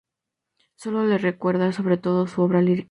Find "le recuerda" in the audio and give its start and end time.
0.91-1.71